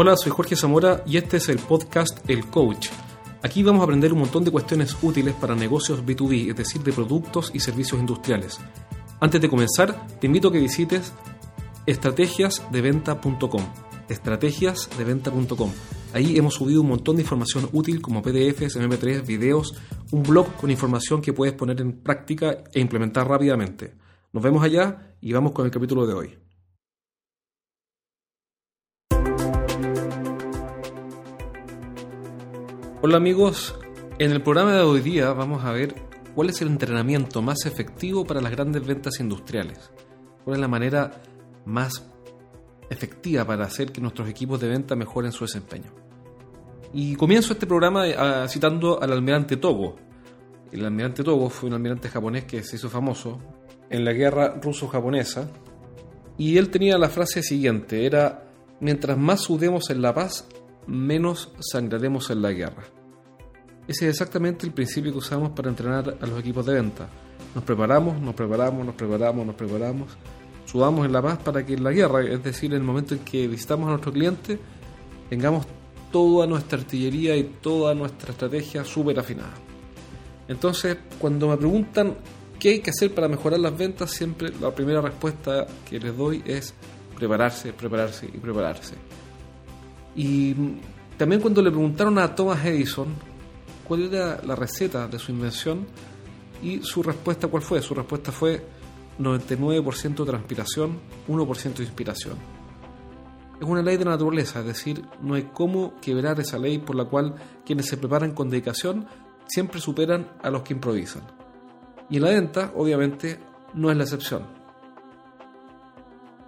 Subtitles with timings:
[0.00, 2.86] Hola, soy Jorge Zamora y este es el podcast El Coach.
[3.42, 6.92] Aquí vamos a aprender un montón de cuestiones útiles para negocios B2B, es decir, de
[6.92, 8.60] productos y servicios industriales.
[9.18, 11.12] Antes de comenzar, te invito a que visites
[11.84, 13.62] estrategiasdeventa.com.
[14.08, 15.72] Estrategiasdeventa.com.
[16.12, 19.74] Ahí hemos subido un montón de información útil como PDFs, MP3, videos,
[20.12, 23.94] un blog con información que puedes poner en práctica e implementar rápidamente.
[24.32, 26.47] Nos vemos allá y vamos con el capítulo de hoy.
[33.00, 33.76] Hola amigos,
[34.18, 35.94] en el programa de hoy día vamos a ver
[36.34, 39.92] cuál es el entrenamiento más efectivo para las grandes ventas industriales.
[40.42, 41.22] ¿Cuál es la manera
[41.64, 42.04] más
[42.90, 45.92] efectiva para hacer que nuestros equipos de venta mejoren su desempeño?
[46.92, 49.94] Y comienzo este programa eh, citando al almirante Togo.
[50.72, 53.38] El almirante Togo fue un almirante japonés que se hizo famoso
[53.90, 55.48] en la guerra ruso-japonesa
[56.36, 60.48] y él tenía la frase siguiente, era, mientras más sudemos en la paz,
[60.88, 62.84] menos sangraremos en la guerra.
[63.86, 67.08] Ese es exactamente el principio que usamos para entrenar a los equipos de venta.
[67.54, 70.10] Nos preparamos, nos preparamos, nos preparamos, nos preparamos,
[70.66, 73.20] sudamos en la paz para que en la guerra, es decir, en el momento en
[73.20, 74.58] que visitamos a nuestro cliente,
[75.30, 75.66] tengamos
[76.12, 79.54] toda nuestra artillería y toda nuestra estrategia súper afinada.
[80.48, 82.16] Entonces, cuando me preguntan
[82.58, 86.42] qué hay que hacer para mejorar las ventas, siempre la primera respuesta que les doy
[86.46, 86.74] es
[87.16, 88.94] prepararse, prepararse y prepararse.
[90.18, 90.52] Y
[91.16, 93.06] también cuando le preguntaron a Thomas Edison
[93.86, 95.86] cuál era la receta de su invención
[96.60, 98.66] y su respuesta cuál fue, su respuesta fue
[99.20, 102.34] 99% transpiración, 1% de inspiración.
[103.60, 106.96] Es una ley de la naturaleza, es decir, no hay cómo quebrar esa ley por
[106.96, 109.06] la cual quienes se preparan con dedicación
[109.46, 111.22] siempre superan a los que improvisan.
[112.10, 113.38] Y en la venta, obviamente,
[113.72, 114.42] no es la excepción.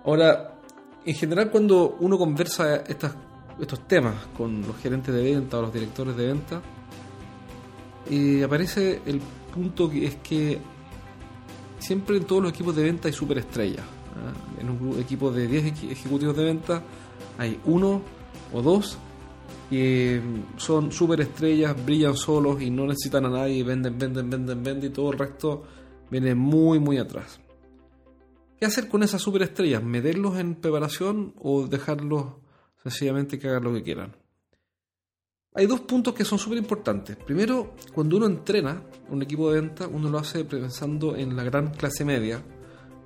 [0.04, 0.56] Ahora,
[1.04, 3.14] en general cuando uno conversa estas
[3.61, 6.62] estos temas con los gerentes de venta o los directores de venta,
[8.09, 9.21] y aparece el
[9.54, 10.59] punto que es que
[11.78, 13.84] siempre en todos los equipos de venta hay superestrellas.
[13.84, 14.60] ¿ah?
[14.60, 16.82] En un equipo de 10 ejecutivos de venta
[17.38, 18.03] hay uno
[18.53, 18.98] o dos
[19.69, 20.21] que
[20.56, 25.12] son superestrellas, brillan solos y no necesitan a nadie, venden, venden, venden, venden y todo
[25.12, 25.62] el resto
[26.10, 27.41] viene muy, muy atrás.
[28.59, 29.82] ¿Qué hacer con esas superestrellas?
[29.82, 32.27] ¿Meterlos en preparación o dejarlos
[32.82, 34.14] sencillamente que hagan lo que quieran.
[35.54, 37.16] Hay dos puntos que son súper importantes.
[37.16, 41.72] Primero, cuando uno entrena un equipo de venta, uno lo hace pensando en la gran
[41.72, 42.41] clase media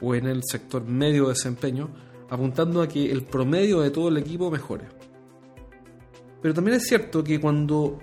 [0.01, 1.89] o en el sector medio de desempeño,
[2.29, 4.85] apuntando a que el promedio de todo el equipo mejore.
[6.43, 7.99] Pero también es cierto que cuando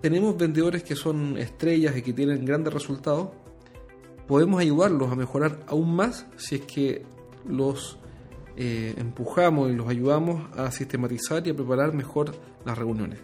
[0.00, 3.28] tenemos vendedores que son estrellas y que tienen grandes resultados,
[4.26, 7.04] podemos ayudarlos a mejorar aún más si es que
[7.46, 7.98] los
[8.56, 12.34] eh, empujamos y los ayudamos a sistematizar y a preparar mejor
[12.64, 13.20] las reuniones.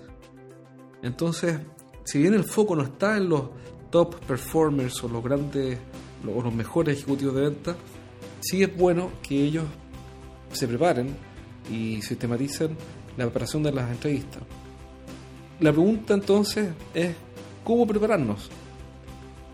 [1.02, 1.58] Entonces,
[2.04, 3.44] si bien el foco no está en los
[3.90, 5.78] top performers o los grandes
[6.26, 7.76] o los mejores ejecutivos de venta,
[8.40, 9.64] sí es bueno que ellos
[10.52, 11.16] se preparen
[11.70, 12.76] y sistematicen
[13.16, 14.42] la preparación de las entrevistas.
[15.60, 17.14] La pregunta entonces es
[17.64, 18.50] cómo prepararnos.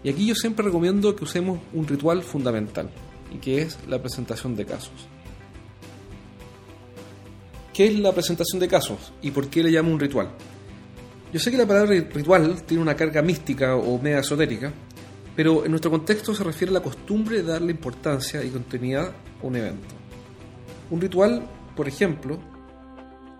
[0.03, 2.91] Y aquí yo siempre recomiendo que usemos un ritual fundamental,
[3.33, 5.09] y que es la presentación de casos.
[7.79, 10.31] ¿Qué es la presentación de casos y por qué le llamo un ritual?
[11.33, 14.73] Yo sé que la palabra ritual tiene una carga mística o media esotérica,
[15.37, 19.47] pero en nuestro contexto se refiere a la costumbre de darle importancia y continuidad a
[19.47, 19.95] un evento.
[20.91, 22.41] Un ritual, por ejemplo,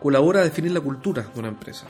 [0.01, 1.89] colabora a definir la cultura de una empresa.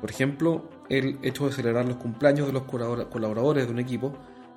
[0.00, 4.14] Por ejemplo, el hecho de celebrar los cumpleaños de los colaboradores de un equipo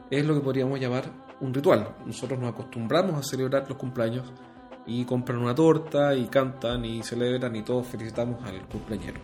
[0.10, 1.94] es lo que podríamos llamar un ritual.
[2.06, 4.32] Nosotros nos acostumbramos a celebrar los cumpleaños
[4.88, 9.20] y compran una torta y cantan y celebran y todos felicitamos al cumpleañero.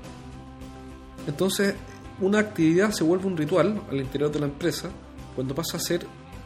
[1.27, 1.75] Entonces,
[2.19, 4.89] una actividad se vuelve un ritual al interior de la empresa
[5.35, 6.05] cuando pasa a ser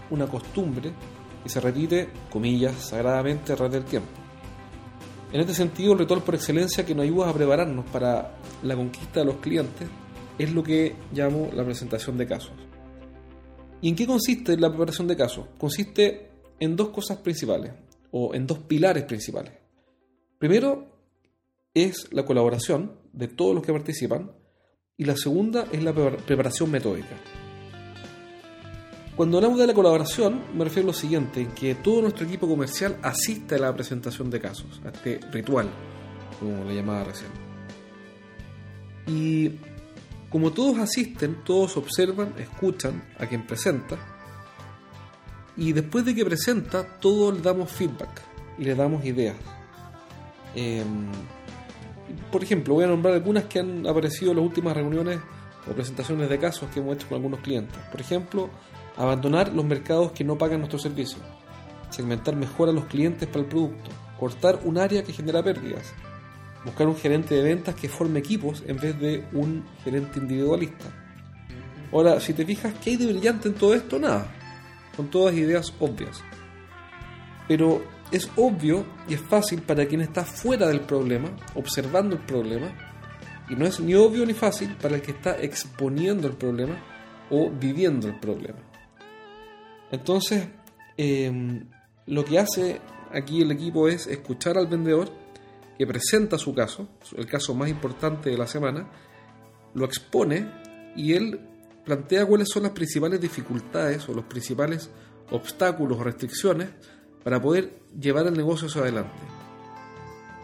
[0.09, 0.91] una costumbre
[1.45, 4.09] y se repite, comillas, sagradamente a través del tiempo.
[5.31, 9.19] En este sentido, el ritual por excelencia que nos ayuda a prepararnos para la conquista
[9.19, 9.87] de los clientes
[10.37, 12.53] es lo que llamo la presentación de casos.
[13.81, 15.45] ¿Y en qué consiste la preparación de casos?
[15.57, 17.73] Consiste en dos cosas principales
[18.11, 19.53] o en dos pilares principales.
[20.37, 20.95] Primero
[21.73, 24.31] es la colaboración de todos los que participan
[24.97, 27.15] y la segunda es la preparación metódica.
[29.15, 32.47] Cuando hablamos de la colaboración me refiero a lo siguiente, en que todo nuestro equipo
[32.47, 35.69] comercial asiste a la presentación de casos, a este ritual,
[36.39, 37.31] como le llamaba recién.
[39.07, 39.51] Y
[40.29, 44.14] como todos asisten, todos observan, escuchan a quien presenta,
[45.57, 48.21] y después de que presenta, todos le damos feedback
[48.57, 49.35] y le damos ideas.
[50.55, 51.07] Em,
[52.31, 55.19] Por ejemplo, voy a nombrar algunas que han aparecido en las últimas reuniones
[55.69, 57.77] o presentaciones de casos que hemos hecho con algunos clientes.
[57.91, 58.49] Por ejemplo,
[58.95, 61.17] abandonar los mercados que no pagan nuestro servicio,
[61.89, 65.93] segmentar mejor a los clientes para el producto, cortar un área que genera pérdidas,
[66.63, 70.85] buscar un gerente de ventas que forme equipos en vez de un gerente individualista.
[71.91, 73.97] Ahora, si te fijas, ¿qué hay de brillante en todo esto?
[73.97, 74.27] Nada.
[74.95, 76.23] Son todas ideas obvias.
[77.47, 82.73] Pero es obvio y es fácil para quien está fuera del problema, observando el problema,
[83.49, 86.75] y no es ni obvio ni fácil para el que está exponiendo el problema
[87.29, 88.59] o viviendo el problema.
[89.91, 90.47] Entonces,
[90.97, 91.67] em,
[92.07, 92.81] lo que hace
[93.11, 95.11] aquí el equipo es escuchar al vendedor
[95.77, 96.87] que presenta su caso,
[97.17, 98.89] el caso más importante de la semana,
[99.73, 100.49] lo expone
[100.95, 101.39] y él
[101.85, 104.89] plantea cuáles son las principales dificultades o los principales
[105.31, 106.69] obstáculos o restricciones
[107.23, 109.11] para poder llevar el negocio hacia adelante.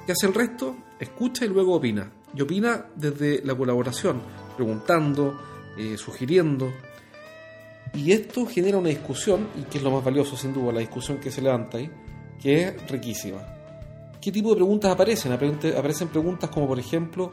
[0.06, 0.76] ¿Qué hace el resto?
[1.00, 2.12] Escucha y luego opina.
[2.36, 4.22] Y opina desde la colaboración,
[4.56, 5.40] preguntando,
[5.78, 6.72] eh, sugiriendo.
[7.94, 11.20] Y esto genera una discusión, y que es lo más valioso sin duda, la discusión
[11.20, 11.92] que se levanta ahí,
[12.42, 13.40] que es riquísima.
[14.22, 15.32] ¿Qué tipo de preguntas aparecen?
[15.34, 17.32] Aparecen preguntas como, por ejemplo,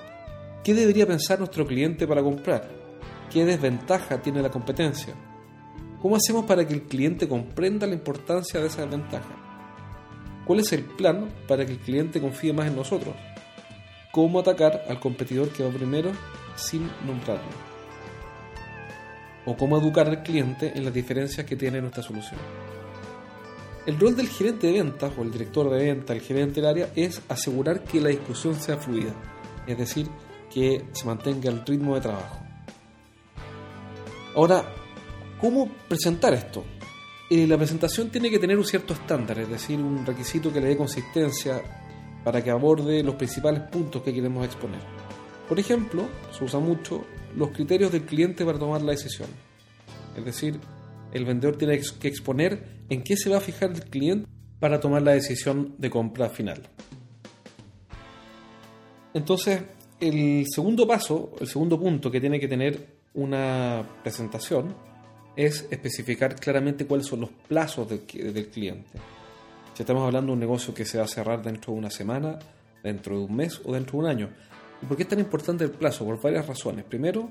[0.65, 2.88] ¿qué debería pensar nuestro cliente para comprar?
[3.31, 5.15] ¿Qué desventaja tiene la competencia?
[6.01, 9.37] ¿Cómo hacemos para que el cliente comprenda la importancia de esa desventaja?
[10.47, 13.15] ¿Cuál es el plan para que el cliente confíe más en nosotros?
[14.13, 16.11] ¿Cómo atacar al competidor que va primero
[16.57, 17.51] sin nombrarlo?
[19.45, 22.41] ¿O cómo educar al cliente en las diferencias que tiene nuestra solución?
[23.85, 26.91] El rol del gerente de ventas o el director de ventas, el gerente del área,
[26.97, 29.13] es asegurar que la discusión sea fluida,
[29.67, 30.09] es decir,
[30.53, 32.48] que se mantenga el ritmo de trabajo.
[34.35, 34.65] Ahora,
[35.41, 36.65] ¿cómo presentar esto?
[37.31, 40.69] Eh, la presentación tiene que tener un cierto estándar, es decir, un requisito que le
[40.69, 41.63] dé consistencia
[42.25, 44.81] para que aborde los principales puntos que queremos exponer.
[45.49, 47.05] Por ejemplo, se usa mucho
[47.37, 49.29] los criterios del cliente para tomar la decisión.
[50.17, 50.59] Es decir,
[51.13, 54.29] el vendedor tiene que exponer en qué se va a fijar el cliente
[54.61, 56.63] para tomar la decisión de compra final.
[59.15, 59.63] Entonces,
[60.01, 64.75] el segundo paso, el segundo punto que tiene que tener una presentación
[65.37, 68.01] es especificar claramente cuáles son los plazos del,
[68.49, 68.99] cliente.
[69.75, 72.39] Si estamos hablando de un negocio que se va a cerrar dentro de una semana,
[72.83, 74.31] dentro de un mes o dentro de un año.
[74.83, 76.05] ¿Y por qué es tan importante el plazo?
[76.05, 76.85] Por varias razones.
[76.85, 77.31] Primero,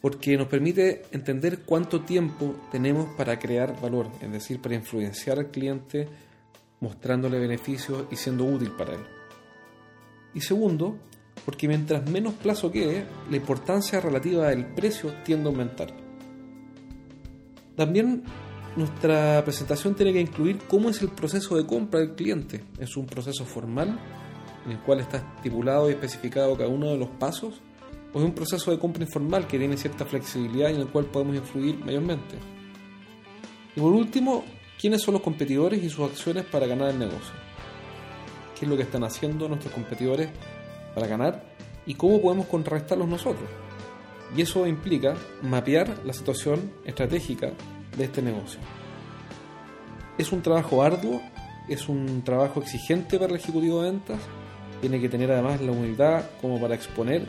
[0.00, 5.50] porque nos permite entender cuánto tiempo tenemos para crear valor, es decir, para influenciar al
[5.50, 6.08] cliente
[6.80, 9.04] mostrándole beneficios y siendo útil para él.
[10.34, 10.96] Y segundo,
[11.44, 15.92] porque mientras menos plazo quede, la importancia relativa del precio tiende a aumentar.
[17.76, 18.24] También
[18.76, 22.62] nuestra presentación tiene que incluir cómo es el proceso de compra del cliente.
[22.78, 23.98] Es un proceso formal
[24.64, 27.60] en el cual está estipulado y especificado cada uno de los pasos
[28.12, 31.06] o es un proceso de compra informal que tiene cierta flexibilidad y en el cual
[31.06, 32.36] podemos influir mayormente.
[33.74, 34.44] Y por último,
[34.80, 37.34] ¿quiénes son los competidores y sus acciones para ganar el negocio?
[38.58, 40.28] ¿Qué es lo que están haciendo nuestros competidores
[40.94, 41.44] para ganar
[41.86, 43.48] y cómo podemos contrarrestarlos nosotros?
[44.36, 47.52] Y eso implica mapear la situación estratégica
[47.96, 48.60] de este negocio.
[50.18, 51.20] Es un trabajo arduo,
[51.68, 54.20] es un trabajo exigente para el ejecutivo de ventas,
[54.80, 57.26] tiene que tener además la humildad como para exponer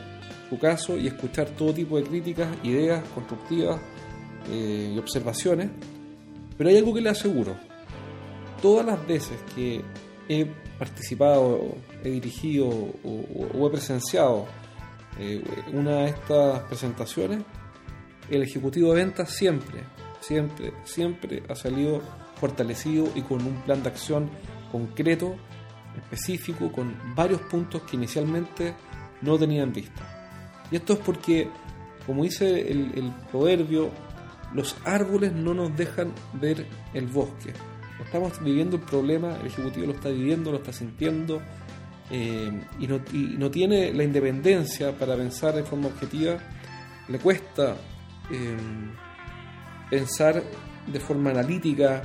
[0.58, 3.80] caso y escuchar todo tipo de críticas, ideas constructivas
[4.50, 5.70] eh, y observaciones.
[6.56, 7.56] Pero hay algo que le aseguro.
[8.60, 9.82] Todas las veces que
[10.28, 10.46] he
[10.78, 14.46] participado, he dirigido o, he presenciado
[15.18, 17.42] eh, una de estas presentaciones,
[18.30, 19.80] el ejecutivo de ventas siempre,
[20.20, 22.00] siempre, siempre ha salido
[22.36, 24.30] fortalecido y con un plan de acción
[24.70, 25.36] concreto,
[25.96, 28.74] específico, con varios puntos que inicialmente
[29.20, 30.02] no tenían vista.
[30.70, 31.48] Y esto es porque,
[32.06, 33.90] como dice el, proverbio,
[34.54, 37.52] los árboles no nos dejan ver el bosque.
[38.04, 41.40] Estamos viviendo el problema, el Ejecutivo lo está viviendo, lo está sintiendo
[42.10, 46.38] eh, y, no, tiene la independencia para pensar de forma objetiva.
[47.08, 47.76] Le cuesta
[48.30, 48.56] eh,
[49.88, 50.42] pensar
[50.86, 52.02] de forma analítica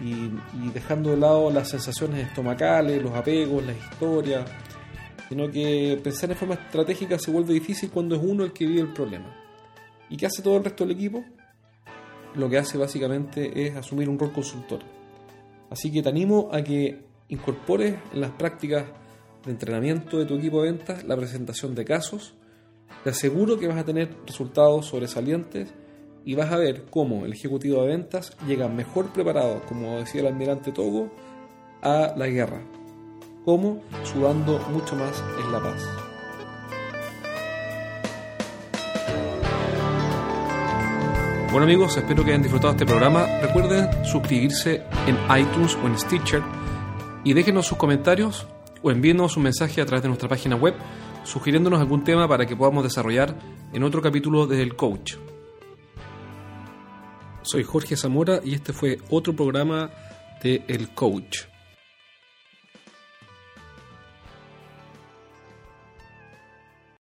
[0.00, 0.30] y,
[0.64, 4.48] y, dejando de lado las sensaciones estomacales, los apegos, las historias,
[5.28, 8.80] sino que pensar en forma estratégica se vuelve difícil cuando es uno el que vive
[8.80, 9.36] el problema.
[10.08, 11.24] ¿Y qué hace todo el resto del equipo?
[12.34, 14.80] Lo que hace básicamente es asumir un rol consultor.
[15.72, 18.84] Así que te animo a que incorpores en las prácticas
[19.44, 22.34] de entrenamiento de tu equipo de ventas la presentación de casos.
[23.02, 25.72] Te aseguro que vas a tener resultados sobresalientes
[26.24, 30.28] y vas a ver cómo el ejecutivo de ventas llega mejor preparado, como decía el
[30.28, 31.10] almirante Togo,
[31.80, 32.62] a la guerra
[33.44, 36.11] como sudando mucho más en La Paz.
[41.52, 43.26] Bueno amigos, espero que hayan disfrutado este programa.
[43.42, 46.42] Recuerden suscribirse en iTunes o en Stitcher
[47.24, 48.46] y déjenos sus comentarios
[48.80, 50.74] o envíenos un mensaje a través de nuestra página web
[51.24, 53.36] sugiriéndonos algún tema para que podamos desarrollar
[53.70, 55.16] en otro capítulo de El Coach.
[57.42, 59.90] Soy Jorge Zamora y este fue otro programa
[60.42, 61.51] de El Coach.